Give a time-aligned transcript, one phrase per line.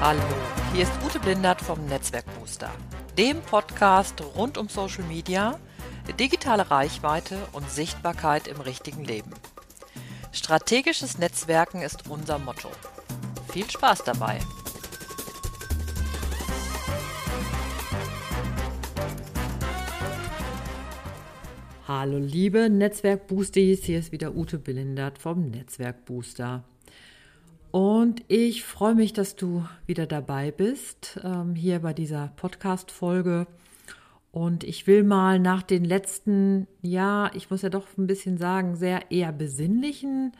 [0.00, 0.20] Hallo,
[0.72, 2.70] hier ist Ute Blindert vom Netzwerkbooster,
[3.16, 5.58] dem Podcast rund um Social Media,
[6.18, 9.30] digitale Reichweite und Sichtbarkeit im richtigen Leben.
[10.32, 12.68] Strategisches Netzwerken ist unser Motto.
[13.50, 14.40] Viel Spaß dabei!
[21.86, 26.64] Hallo liebe Netzwerkboosties, hier ist wieder Ute Billindert vom Netzwerkbooster.
[27.74, 33.48] Und ich freue mich, dass du wieder dabei bist, ähm, hier bei dieser Podcast-Folge.
[34.30, 38.76] Und ich will mal nach den letzten, ja, ich muss ja doch ein bisschen sagen,
[38.76, 40.30] sehr eher besinnlichen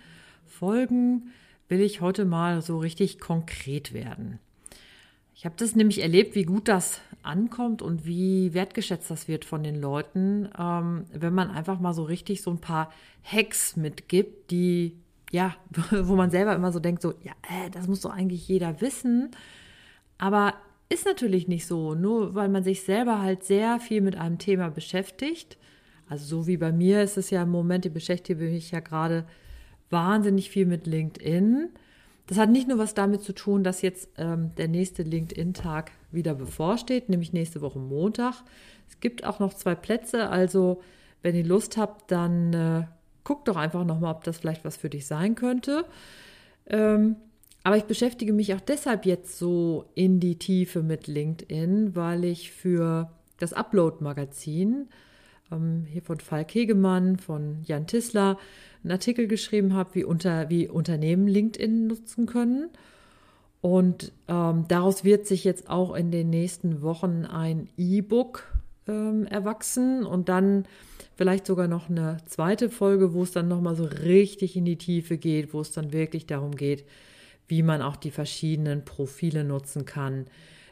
[0.46, 1.32] Folgen,
[1.66, 4.38] will ich heute mal so richtig konkret werden.
[5.34, 9.64] Ich habe das nämlich erlebt, wie gut das ankommt und wie wertgeschätzt das wird von
[9.64, 12.92] den Leuten, ähm, wenn man einfach mal so richtig so ein paar
[13.24, 14.96] Hacks mitgibt, die,
[15.34, 15.56] ja,
[15.90, 19.30] wo man selber immer so denkt, so, ja, äh, das muss doch eigentlich jeder wissen.
[20.16, 20.54] Aber
[20.88, 24.70] ist natürlich nicht so, nur weil man sich selber halt sehr viel mit einem Thema
[24.70, 25.58] beschäftigt.
[26.08, 29.26] Also so wie bei mir ist es ja im Moment, ich beschäftige mich ja gerade
[29.90, 31.70] wahnsinnig viel mit LinkedIn.
[32.28, 36.34] Das hat nicht nur was damit zu tun, dass jetzt ähm, der nächste LinkedIn-Tag wieder
[36.34, 38.44] bevorsteht, nämlich nächste Woche Montag.
[38.88, 40.80] Es gibt auch noch zwei Plätze, also
[41.22, 42.84] wenn ihr Lust habt, dann äh,
[43.24, 45.84] guckt doch einfach nochmal, ob das vielleicht was für dich sein könnte.
[46.66, 47.16] Ähm,
[47.62, 52.52] aber ich beschäftige mich auch deshalb jetzt so in die Tiefe mit LinkedIn, weil ich
[52.52, 54.88] für das Upload-Magazin
[55.50, 58.38] ähm, hier von Falk Hegemann, von Jan Tissler,
[58.82, 62.68] einen Artikel geschrieben habe, wie, unter, wie Unternehmen LinkedIn nutzen können.
[63.62, 68.44] Und ähm, daraus wird sich jetzt auch in den nächsten Wochen ein E-Book
[68.86, 70.66] ähm, erwachsen und dann
[71.16, 75.18] vielleicht sogar noch eine zweite Folge, wo es dann nochmal so richtig in die Tiefe
[75.18, 76.84] geht, wo es dann wirklich darum geht,
[77.48, 80.26] wie man auch die verschiedenen Profile nutzen kann,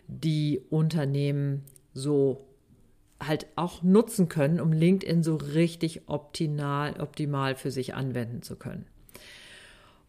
[0.08, 1.64] die Unternehmen
[1.94, 2.46] so
[3.20, 8.86] halt auch nutzen können, um LinkedIn so richtig optimal, optimal für sich anwenden zu können.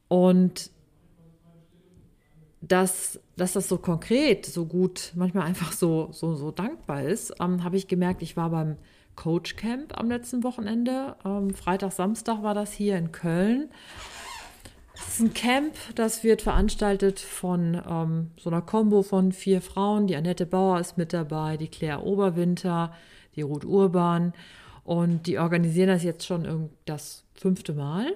[0.08, 0.72] Und
[2.62, 7.64] dass, dass das so konkret, so gut, manchmal einfach so, so, so dankbar ist, ähm,
[7.64, 8.78] habe ich gemerkt, ich war beim
[9.16, 11.16] Coach Camp am letzten Wochenende.
[11.26, 13.70] Ähm, Freitag, Samstag war das hier in Köln.
[14.96, 20.08] Das ist ein Camp, das wird veranstaltet von ähm, so einer Combo von vier Frauen.
[20.08, 22.94] Die Annette Bauer ist mit dabei, die Claire Oberwinter,
[23.36, 24.34] die Ruth Urban.
[24.84, 28.14] Und die organisieren das jetzt schon das fünfte Mal.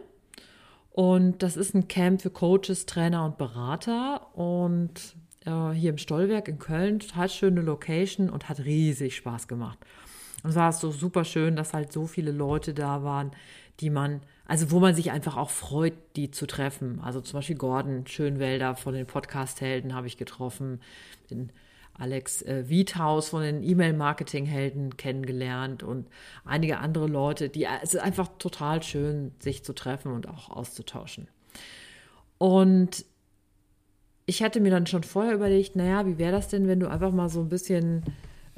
[0.91, 4.35] Und das ist ein Camp für Coaches, Trainer und Berater.
[4.35, 5.15] Und
[5.45, 9.77] äh, hier im Stollwerk in Köln, total schöne Location und hat riesig Spaß gemacht.
[10.43, 13.31] Und es war so super schön, dass halt so viele Leute da waren,
[13.79, 16.99] die man, also wo man sich einfach auch freut, die zu treffen.
[17.01, 20.81] Also zum Beispiel Gordon Schönwälder von den Podcast-Helden habe ich getroffen,
[21.29, 21.51] den
[21.93, 26.07] Alex äh, Wiethaus von den E-Mail-Marketing-Helden kennengelernt und
[26.45, 31.27] einige andere Leute, die es ist einfach total schön, sich zu treffen und auch auszutauschen.
[32.37, 33.05] Und
[34.27, 37.11] ich hatte mir dann schon vorher überlegt, naja, wie wäre das denn, wenn du einfach
[37.11, 38.03] mal so ein bisschen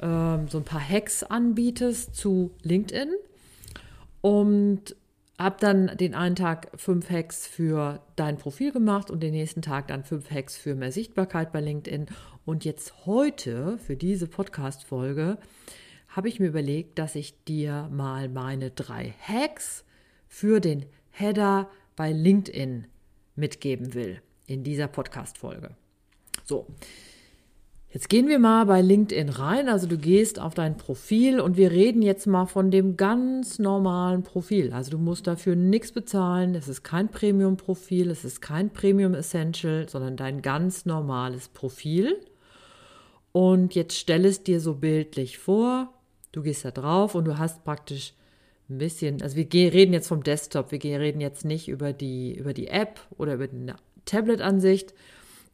[0.00, 3.10] ähm, so ein paar Hacks anbietest zu LinkedIn
[4.20, 4.96] und
[5.38, 9.88] habe dann den einen Tag fünf Hacks für dein Profil gemacht und den nächsten Tag
[9.88, 12.06] dann fünf Hacks für mehr Sichtbarkeit bei LinkedIn.
[12.44, 15.38] Und jetzt heute für diese Podcast-Folge
[16.08, 19.84] habe ich mir überlegt, dass ich dir mal meine drei Hacks
[20.28, 22.86] für den Header bei LinkedIn
[23.34, 25.70] mitgeben will in dieser Podcast-Folge.
[26.44, 26.66] So,
[27.92, 29.68] Jetzt gehen wir mal bei LinkedIn rein.
[29.68, 34.22] Also du gehst auf dein Profil und wir reden jetzt mal von dem ganz normalen
[34.22, 34.72] Profil.
[34.72, 36.54] Also du musst dafür nichts bezahlen.
[36.54, 42.16] Es ist kein Premium-Profil, es ist kein Premium Essential, sondern dein ganz normales Profil.
[43.32, 45.92] Und jetzt stell es dir so bildlich vor.
[46.30, 48.14] Du gehst da drauf und du hast praktisch
[48.68, 52.52] ein bisschen, also wir reden jetzt vom Desktop, wir reden jetzt nicht über die, über
[52.54, 53.72] die App oder über die
[54.04, 54.94] Tablet-Ansicht,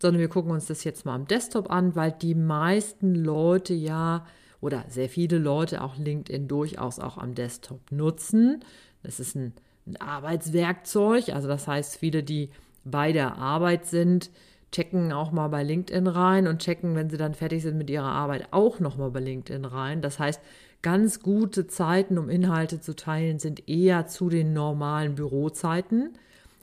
[0.01, 4.27] sondern wir gucken uns das jetzt mal am Desktop an, weil die meisten Leute ja
[4.61, 8.65] oder sehr viele Leute auch LinkedIn durchaus auch am Desktop nutzen.
[9.03, 9.55] Das ist ein,
[9.87, 12.51] ein Arbeitswerkzeug, also das heißt, viele, die
[12.85, 14.31] bei der Arbeit sind,
[14.73, 18.11] checken auch mal bei LinkedIn rein und checken, wenn sie dann fertig sind mit ihrer
[18.11, 20.03] Arbeit, auch nochmal bei LinkedIn rein.
[20.03, 20.41] Das heißt,
[20.83, 26.19] ganz gute Zeiten, um Inhalte zu teilen, sind eher zu den normalen Bürozeiten.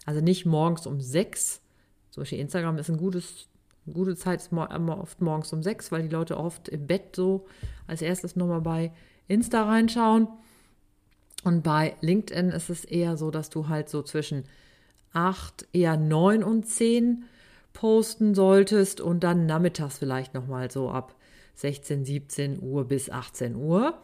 [0.05, 1.62] Also nicht morgens um sechs,
[2.13, 3.47] zum Beispiel Instagram ist ein gutes,
[3.87, 7.47] eine gute Zeit, oft morgens um sechs, weil die Leute oft im Bett so
[7.87, 8.91] als erstes nochmal bei
[9.27, 10.27] Insta reinschauen.
[11.43, 14.43] Und bei LinkedIn ist es eher so, dass du halt so zwischen
[15.11, 17.23] acht, eher neun und zehn
[17.73, 21.15] posten solltest und dann nachmittags vielleicht nochmal so ab
[21.55, 23.97] 16, 17 Uhr bis 18 Uhr.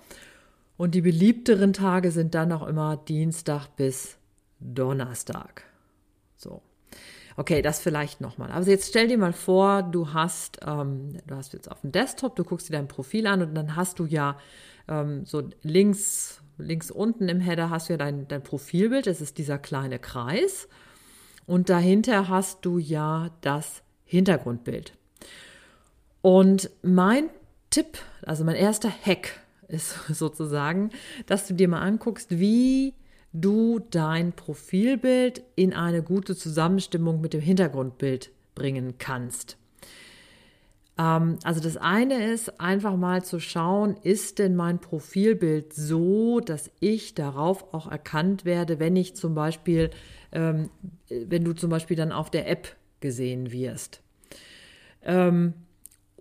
[0.77, 4.17] Und die beliebteren Tage sind dann auch immer Dienstag bis
[4.59, 5.63] Donnerstag.
[6.35, 6.63] So.
[7.39, 8.51] Okay, das vielleicht nochmal.
[8.51, 12.35] Also jetzt stell dir mal vor, du hast, ähm, du hast jetzt auf dem Desktop,
[12.35, 14.37] du guckst dir dein Profil an und dann hast du ja
[14.89, 19.37] ähm, so links, links unten im Header hast du ja dein, dein Profilbild, das ist
[19.37, 20.67] dieser kleine Kreis.
[21.45, 24.91] Und dahinter hast du ja das Hintergrundbild.
[26.21, 27.29] Und mein
[27.69, 29.39] Tipp, also mein erster Hack
[29.69, 30.89] ist sozusagen,
[31.25, 32.95] dass du dir mal anguckst, wie
[33.33, 39.57] du dein Profilbild in eine gute Zusammenstimmung mit dem Hintergrundbild bringen kannst.
[40.99, 46.69] Ähm, also das eine ist einfach mal zu schauen, ist denn mein Profilbild so, dass
[46.79, 49.91] ich darauf auch erkannt werde, wenn ich zum Beispiel,
[50.31, 50.69] ähm,
[51.09, 54.01] wenn du zum Beispiel dann auf der App gesehen wirst.
[55.03, 55.53] Ähm,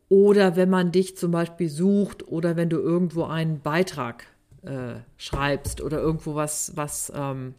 [0.08, 4.24] oder wenn man dich zum Beispiel sucht oder wenn du irgendwo einen Beitrag
[4.62, 7.54] äh, schreibst oder irgendwo was, was, ähm,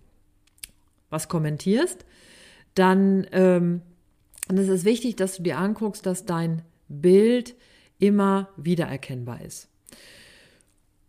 [1.09, 2.05] was kommentierst,
[2.75, 3.81] dann, ähm,
[4.51, 7.55] ist es wichtig, dass du dir anguckst, dass dein Bild
[7.99, 9.69] immer wiedererkennbar ist.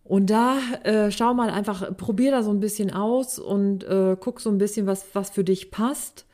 [0.05, 4.41] Und da äh, schau mal einfach, probier da so ein bisschen aus und äh, guck
[4.41, 6.27] so ein bisschen, was, was für dich passt.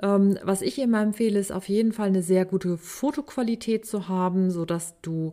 [0.00, 4.50] Ähm, was ich immer empfehle, ist auf jeden Fall eine sehr gute Fotoqualität zu haben,
[4.50, 5.32] sodass du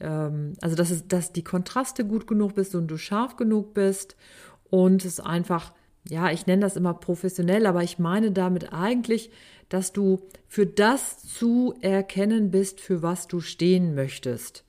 [0.00, 4.16] ähm, also dass, es, dass die Kontraste gut genug bist und du scharf genug bist
[4.70, 5.72] und es einfach,
[6.08, 9.30] ja, ich nenne das immer professionell, aber ich meine damit eigentlich,
[9.68, 14.64] dass du für das zu erkennen bist, für was du stehen möchtest.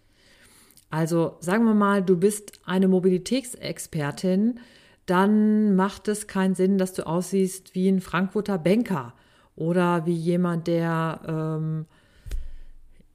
[0.90, 4.60] Also sagen wir mal, du bist eine Mobilitätsexpertin,
[5.06, 9.14] dann macht es keinen Sinn, dass du aussiehst wie ein Frankfurter Banker
[9.56, 11.86] oder wie jemand, der ähm,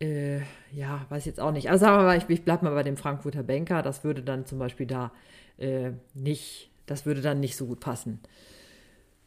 [0.04, 0.40] äh,
[0.72, 1.68] ja, weiß jetzt auch nicht.
[1.68, 3.82] Aber sagen wir mal, ich, ich bleibe mal bei dem Frankfurter Banker.
[3.82, 5.12] Das würde dann zum Beispiel da
[5.58, 8.20] äh, nicht, das würde dann nicht so gut passen.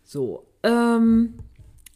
[0.03, 1.33] So, ähm,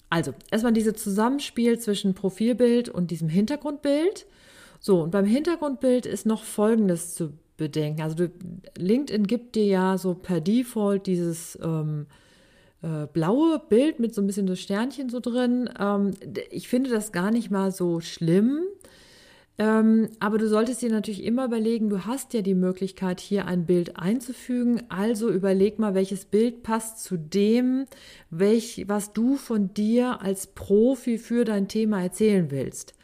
[0.09, 4.25] also erstmal dieses Zusammenspiel zwischen Profilbild und diesem Hintergrundbild.
[4.79, 8.01] So, und beim Hintergrundbild ist noch Folgendes zu bedenken.
[8.01, 8.31] Also du,
[8.77, 12.07] LinkedIn gibt dir ja so per Default dieses ähm,
[12.81, 15.69] äh, blaue Bild mit so ein bisschen so Sternchen so drin.
[15.79, 16.11] Ähm,
[16.49, 18.61] ich finde das gar nicht mal so schlimm.
[19.57, 23.65] Ähm, aber du solltest dir natürlich immer überlegen, du hast ja die Möglichkeit, hier ein
[23.65, 24.81] Bild einzufügen.
[24.89, 27.85] Also überleg mal, welches Bild passt zu dem,
[28.31, 32.95] welch, was du von dir als Profi für dein Thema erzählen willst.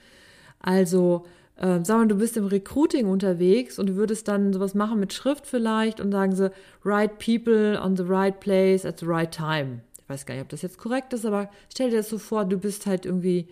[0.60, 1.26] Also,
[1.58, 5.14] äh, sag mal, du bist im Recruiting unterwegs und du würdest dann sowas machen mit
[5.14, 6.52] Schrift vielleicht und sagen sie,
[6.86, 9.82] right people on the right place at the right time.
[10.00, 12.46] Ich weiß gar nicht, ob das jetzt korrekt ist, aber stell dir das so vor,
[12.46, 13.48] du bist halt irgendwie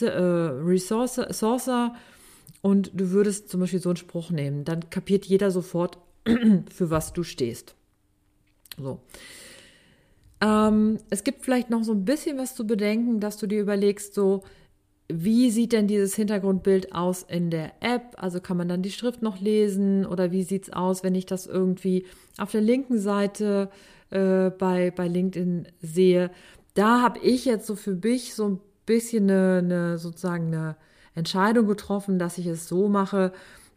[0.00, 1.94] äh, Resourcer
[2.62, 5.98] und du würdest zum Beispiel so einen Spruch nehmen, dann kapiert jeder sofort,
[6.70, 7.76] für was du stehst.
[8.76, 9.00] So.
[10.40, 14.14] Ähm, es gibt vielleicht noch so ein bisschen was zu bedenken, dass du dir überlegst,
[14.14, 14.42] so,
[15.08, 18.16] wie sieht denn dieses Hintergrundbild aus in der App?
[18.16, 21.26] Also kann man dann die Schrift noch lesen oder wie sieht es aus, wenn ich
[21.26, 22.06] das irgendwie
[22.38, 23.70] auf der linken Seite
[24.10, 26.30] äh, bei, bei LinkedIn sehe?
[26.74, 30.76] Da habe ich jetzt so für mich so ein bisschen eine, eine sozusagen eine
[31.14, 33.32] Entscheidung getroffen, dass ich es so mache,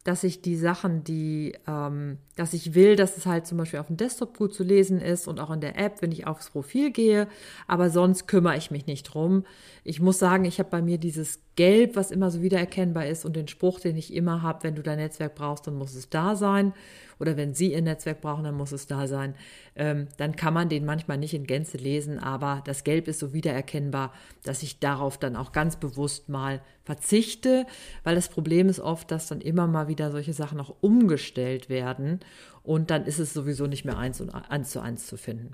[0.10, 3.88] dass ich die Sachen, die, ähm, dass ich will, dass es halt zum Beispiel auf
[3.88, 6.89] dem Desktop gut zu lesen ist und auch in der App, wenn ich aufs Profil
[6.89, 7.28] gehe.
[7.68, 9.46] Aber sonst kümmere ich mich nicht drum.
[9.84, 13.36] Ich muss sagen, ich habe bei mir dieses Gelb, was immer so wiedererkennbar ist und
[13.36, 16.36] den Spruch, den ich immer habe, wenn du dein Netzwerk brauchst, dann muss es da
[16.36, 16.74] sein
[17.20, 19.36] oder wenn Sie Ihr Netzwerk brauchen, dann muss es da sein.
[19.75, 23.34] Ähm, dann kann man den manchmal nicht in Gänze lesen, aber das Gelb ist so
[23.34, 24.13] wiedererkennbar,
[24.44, 27.67] dass ich darauf dann auch ganz bewusst mal verzichte,
[28.03, 32.19] weil das Problem ist oft, dass dann immer mal wieder solche Sachen auch umgestellt werden
[32.63, 35.51] und dann ist es sowieso nicht mehr eins, und, eins zu eins zu finden.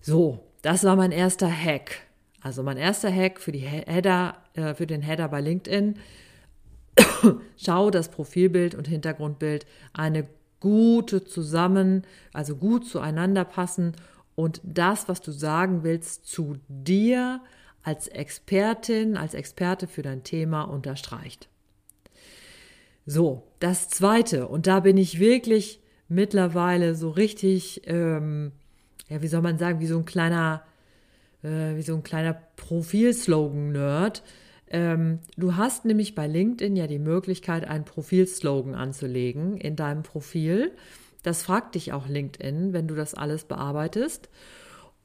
[0.00, 1.98] So, das war mein erster Hack.
[2.40, 5.96] Also mein erster Hack für die Header, äh, für den Header bei LinkedIn.
[7.58, 10.28] Schau das Profilbild und Hintergrundbild eine
[10.60, 13.92] gute zusammen, also gut zueinander passen
[14.34, 17.42] und das, was du sagen willst, zu dir
[17.88, 21.48] als Expertin, als Experte für dein Thema unterstreicht.
[23.06, 28.52] So, das zweite, und da bin ich wirklich mittlerweile so richtig, ähm,
[29.08, 30.62] ja, wie soll man sagen, wie so ein kleiner,
[31.42, 34.22] äh, wie so ein kleiner Profilslogan-Nerd.
[34.68, 40.72] Ähm, du hast nämlich bei LinkedIn ja die Möglichkeit, einen Profilslogan anzulegen in deinem Profil.
[41.22, 44.28] Das fragt dich auch LinkedIn, wenn du das alles bearbeitest.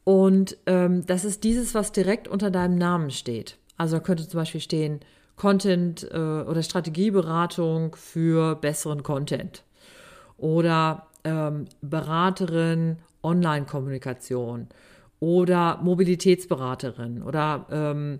[0.04, 3.58] Und ähm, das ist dieses, was direkt unter deinem Namen steht.
[3.78, 5.00] Also da könnte zum Beispiel stehen
[5.36, 9.64] Content äh, oder Strategieberatung für besseren Content
[10.38, 14.68] oder ähm, Beraterin Online-Kommunikation
[15.20, 18.20] oder Mobilitätsberaterin oder ähm,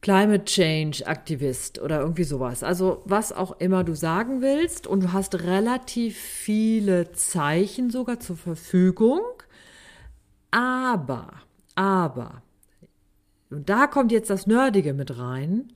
[0.00, 2.62] Climate Change Aktivist oder irgendwie sowas.
[2.62, 8.36] Also was auch immer du sagen willst und du hast relativ viele Zeichen sogar zur
[8.36, 9.22] Verfügung.
[10.54, 11.32] Aber,
[11.74, 12.44] aber,
[13.50, 15.72] und da kommt jetzt das Nerdige mit rein.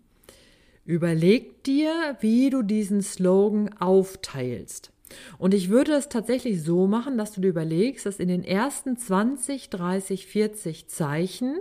[0.84, 4.92] Überleg dir, wie du diesen Slogan aufteilst.
[5.36, 8.96] Und ich würde es tatsächlich so machen, dass du dir überlegst, dass in den ersten
[8.96, 11.56] 20, 30, 40 Zeichen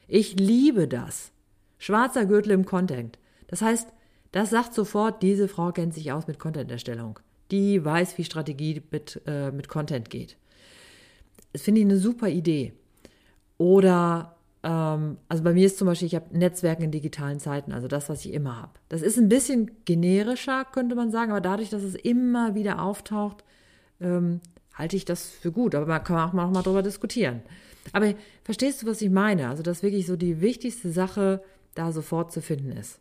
[0.08, 1.32] Ich liebe das.
[1.78, 3.18] Schwarzer Gürtel im Content.
[3.48, 3.88] Das heißt,
[4.32, 7.20] das sagt sofort, diese Frau kennt sich aus mit Content-Erstellung.
[7.50, 10.36] Die weiß, wie Strategie mit, äh, mit Content geht.
[11.52, 12.72] Das finde ich eine super Idee.
[13.56, 17.88] Oder ähm, also bei mir ist zum Beispiel, ich habe Netzwerken in digitalen Zeiten, also
[17.88, 18.72] das, was ich immer habe.
[18.88, 23.44] Das ist ein bisschen generischer, könnte man sagen, aber dadurch, dass es immer wieder auftaucht,
[24.00, 24.40] ähm,
[24.74, 25.74] halte ich das für gut.
[25.74, 27.42] Aber man kann auch mal, auch mal drüber diskutieren.
[27.92, 28.12] Aber
[28.42, 29.48] verstehst du, was ich meine?
[29.48, 31.42] Also, dass wirklich so die wichtigste Sache
[31.74, 32.98] da sofort zu finden ist.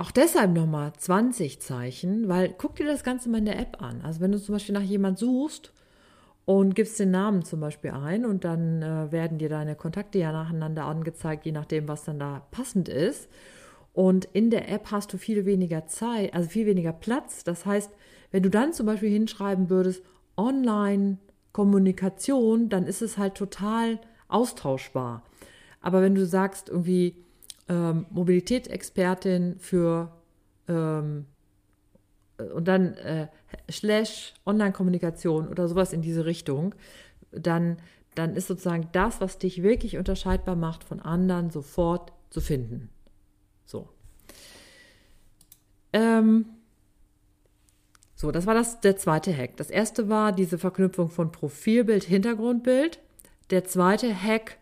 [0.00, 4.00] Auch deshalb nochmal 20 Zeichen, weil guck dir das Ganze mal in der App an.
[4.00, 5.74] Also wenn du zum Beispiel nach jemand suchst
[6.46, 10.32] und gibst den Namen zum Beispiel ein und dann äh, werden dir deine Kontakte ja
[10.32, 13.28] nacheinander angezeigt, je nachdem, was dann da passend ist.
[13.92, 17.44] Und in der App hast du viel weniger Zeit, also viel weniger Platz.
[17.44, 17.92] Das heißt,
[18.30, 20.02] wenn du dann zum Beispiel hinschreiben würdest,
[20.38, 25.24] Online-Kommunikation, dann ist es halt total austauschbar.
[25.82, 27.16] Aber wenn du sagst, irgendwie
[27.70, 30.10] ähm, Mobilitätsexpertin für
[30.68, 31.26] ähm,
[32.54, 33.28] und dann äh,
[33.70, 36.74] slash Online-Kommunikation oder sowas in diese Richtung,
[37.32, 37.76] dann,
[38.14, 42.88] dann ist sozusagen das, was dich wirklich unterscheidbar macht von anderen, sofort zu finden.
[43.64, 43.88] So.
[45.92, 46.46] Ähm,
[48.14, 49.56] so, das war das, der zweite Hack.
[49.56, 53.00] Das erste war diese Verknüpfung von Profilbild, Hintergrundbild.
[53.50, 54.58] Der zweite Hack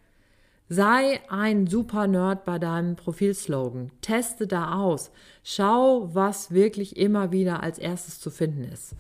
[0.68, 3.90] Sei ein super Nerd bei deinem Profilslogan.
[4.02, 5.10] Teste da aus.
[5.42, 8.94] Schau, was wirklich immer wieder als erstes zu finden ist.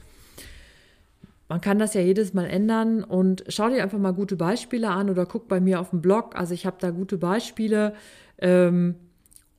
[1.48, 5.08] Man kann das ja jedes Mal ändern und schau dir einfach mal gute Beispiele an
[5.08, 6.36] oder guck bei mir auf dem Blog.
[6.36, 7.94] Also ich habe da gute Beispiele.
[8.38, 8.96] Ähm,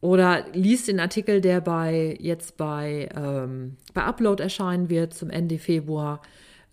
[0.01, 5.57] oder liest den Artikel, der bei jetzt bei, ähm, bei Upload erscheinen wird zum Ende
[5.59, 6.21] Februar.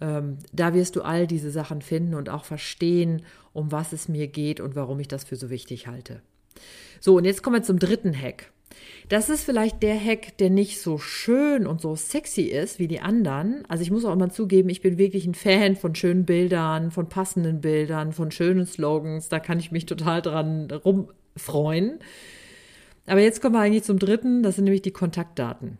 [0.00, 3.22] Ähm, da wirst du all diese Sachen finden und auch verstehen,
[3.52, 6.20] um was es mir geht und warum ich das für so wichtig halte.
[7.00, 8.52] So, und jetzt kommen wir zum dritten Hack.
[9.08, 13.00] Das ist vielleicht der Hack, der nicht so schön und so sexy ist wie die
[13.00, 13.64] anderen.
[13.68, 17.08] Also ich muss auch immer zugeben, ich bin wirklich ein Fan von schönen Bildern, von
[17.08, 19.28] passenden Bildern, von schönen Slogans.
[19.28, 22.00] Da kann ich mich total dran rumfreuen.
[23.06, 25.78] Aber jetzt kommen wir eigentlich zum dritten, das sind nämlich die Kontaktdaten.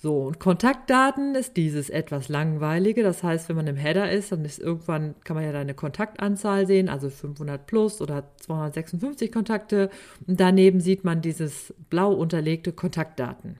[0.00, 3.02] So, und Kontaktdaten ist dieses etwas langweilige.
[3.02, 6.68] Das heißt, wenn man im Header ist, dann ist irgendwann, kann man ja deine Kontaktanzahl
[6.68, 9.90] sehen, also 500 plus oder 256 Kontakte.
[10.24, 13.58] Und daneben sieht man dieses blau unterlegte Kontaktdaten.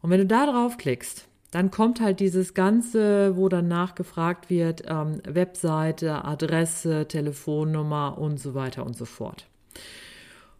[0.00, 4.84] Und wenn du da drauf klickst, dann kommt halt dieses Ganze, wo dann nachgefragt wird,
[4.88, 9.46] ähm, Webseite, Adresse, Telefonnummer und so weiter und so fort.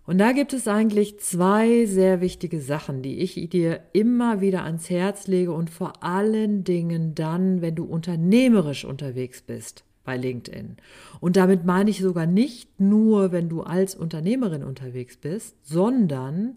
[0.05, 4.91] Und da gibt es eigentlich zwei sehr wichtige Sachen, die ich dir immer wieder ans
[4.91, 10.77] Herz lege und vor allen Dingen dann, wenn du unternehmerisch unterwegs bist bei LinkedIn.
[11.21, 16.57] Und damit meine ich sogar nicht nur, wenn du als Unternehmerin unterwegs bist, sondern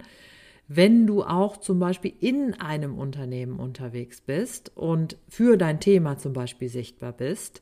[0.67, 6.33] wenn du auch zum Beispiel in einem Unternehmen unterwegs bist und für dein Thema zum
[6.33, 7.61] Beispiel sichtbar bist.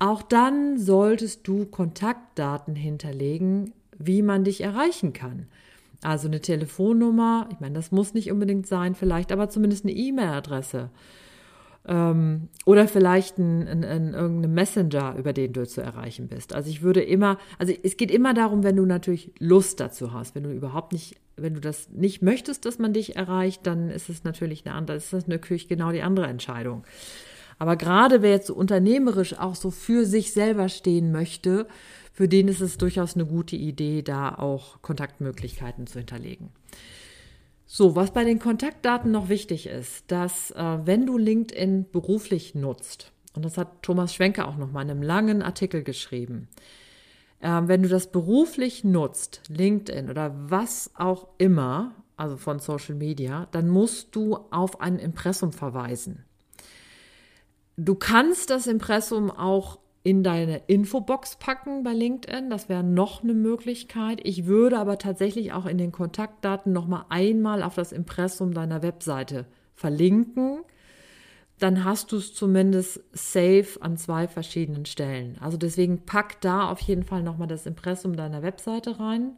[0.00, 5.46] Auch dann solltest du Kontaktdaten hinterlegen, wie man dich erreichen kann.
[6.02, 10.90] Also eine Telefonnummer, ich meine, das muss nicht unbedingt sein, vielleicht, aber zumindest eine E-Mail-Adresse.
[11.88, 16.54] Ähm, oder vielleicht ein, ein, ein, irgendein Messenger, über den du zu erreichen bist.
[16.54, 20.34] Also ich würde immer, also es geht immer darum, wenn du natürlich Lust dazu hast.
[20.34, 24.08] Wenn du überhaupt nicht, wenn du das nicht möchtest, dass man dich erreicht, dann ist
[24.08, 26.84] es natürlich eine andere, ist das natürlich genau die andere Entscheidung.
[27.58, 31.66] Aber gerade wer jetzt so unternehmerisch auch so für sich selber stehen möchte,
[32.18, 36.50] für den ist es durchaus eine gute Idee, da auch Kontaktmöglichkeiten zu hinterlegen.
[37.64, 43.12] So, was bei den Kontaktdaten noch wichtig ist, dass äh, wenn du LinkedIn beruflich nutzt,
[43.34, 46.48] und das hat Thomas Schwenker auch noch mal in einem langen Artikel geschrieben,
[47.38, 53.46] äh, wenn du das beruflich nutzt, LinkedIn oder was auch immer, also von Social Media,
[53.52, 56.24] dann musst du auf ein Impressum verweisen.
[57.76, 62.50] Du kannst das Impressum auch in deine Infobox packen bei LinkedIn.
[62.50, 64.20] Das wäre noch eine Möglichkeit.
[64.22, 68.82] Ich würde aber tatsächlich auch in den Kontaktdaten noch mal einmal auf das Impressum deiner
[68.82, 70.60] Webseite verlinken.
[71.58, 75.36] Dann hast du es zumindest safe an zwei verschiedenen Stellen.
[75.40, 79.36] Also deswegen pack da auf jeden Fall noch mal das Impressum deiner Webseite rein.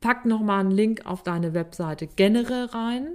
[0.00, 3.06] Pack noch mal einen Link auf deine Webseite generell rein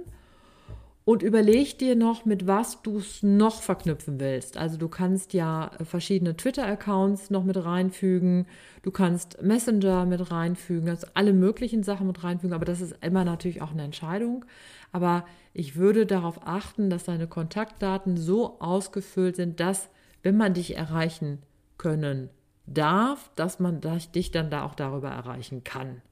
[1.08, 4.58] und überleg dir noch, mit was du es noch verknüpfen willst.
[4.58, 8.46] Also du kannst ja äh, verschiedene Twitter-Accounts noch mit reinfügen,
[8.82, 13.24] du kannst Messenger mit reinfügen, also alle möglichen Sachen mit reinfügen, aber das ist immer
[13.24, 14.44] natürlich auch eine Entscheidung.
[14.92, 15.24] Aber
[15.54, 19.88] ich würde darauf achten, dass deine Kontaktdaten so ausgefüllt sind, dass,
[20.22, 21.38] wenn man dich erreichen
[21.78, 22.28] können
[22.66, 23.80] darf, dass man
[24.14, 26.02] dich dann da auch darüber erreichen kann.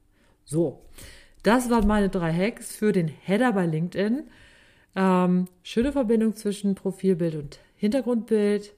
[0.43, 0.81] So,
[1.43, 4.23] das waren meine drei Hacks für den Header bei LinkedIn.
[4.97, 8.73] Ähm, schöne Verbindung zwischen Profilbild und Hintergrundbild.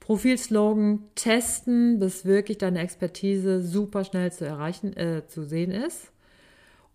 [0.00, 6.10] Profilslogan testen, bis wirklich deine Expertise super schnell zu erreichen, äh, zu sehen ist.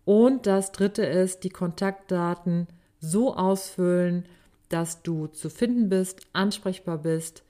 [0.04, 2.66] Und das dritte ist, die Kontaktdaten
[2.98, 4.24] so ausfüllen,
[4.68, 7.44] dass du zu finden bist, ansprechbar bist,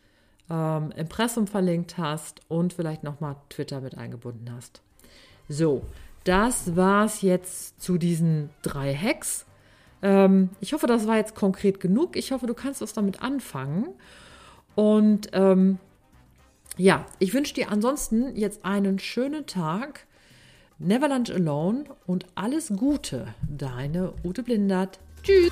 [0.50, 4.82] ähm, Impressum verlinkt hast und vielleicht nochmal Twitter mit eingebunden hast.
[5.48, 5.82] So,
[6.24, 9.46] das war's jetzt zu diesen drei Hacks.
[10.02, 12.16] Ähm, ich hoffe, das war jetzt konkret genug.
[12.16, 13.88] Ich hoffe, du kannst was damit anfangen.
[14.74, 15.78] Und ähm,
[16.76, 20.06] ja, ich wünsche dir ansonsten jetzt einen schönen Tag.
[20.78, 25.00] Never Lunch Alone und alles Gute, deine Ute Blindert.
[25.24, 25.50] Tschüss.